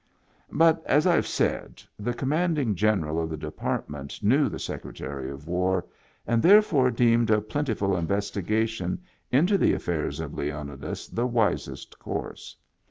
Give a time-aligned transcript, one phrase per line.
[0.51, 5.47] But, as I have said, the Commanding General of the Department knew the Secretary of
[5.47, 5.85] War
[6.25, 12.57] and therefore deemed a plentiful investigation into the affairs of Leonidas the wisest course.